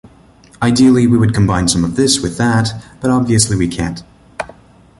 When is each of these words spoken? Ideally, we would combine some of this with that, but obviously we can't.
Ideally, 0.63 1.05
we 1.05 1.15
would 1.15 1.31
combine 1.35 1.67
some 1.67 1.83
of 1.85 1.95
this 1.95 2.21
with 2.21 2.35
that, 2.39 2.69
but 3.01 3.11
obviously 3.11 3.55
we 3.55 3.67
can't. 3.67 4.01